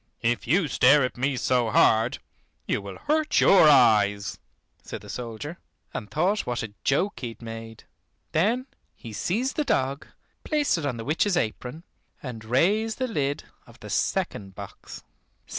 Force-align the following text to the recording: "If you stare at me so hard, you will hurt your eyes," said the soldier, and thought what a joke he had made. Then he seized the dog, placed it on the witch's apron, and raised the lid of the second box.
"If 0.23 0.47
you 0.47 0.67
stare 0.67 1.03
at 1.03 1.15
me 1.15 1.37
so 1.37 1.69
hard, 1.69 2.17
you 2.65 2.81
will 2.81 2.97
hurt 2.97 3.39
your 3.39 3.69
eyes," 3.69 4.39
said 4.81 5.01
the 5.01 5.09
soldier, 5.09 5.59
and 5.93 6.09
thought 6.09 6.47
what 6.47 6.63
a 6.63 6.73
joke 6.83 7.19
he 7.19 7.27
had 7.27 7.43
made. 7.43 7.83
Then 8.31 8.65
he 8.95 9.13
seized 9.13 9.57
the 9.57 9.63
dog, 9.63 10.07
placed 10.43 10.79
it 10.79 10.87
on 10.87 10.97
the 10.97 11.05
witch's 11.05 11.37
apron, 11.37 11.83
and 12.23 12.43
raised 12.43 12.97
the 12.97 13.07
lid 13.07 13.43
of 13.67 13.79
the 13.79 13.91
second 13.91 14.55
box. 14.55 15.03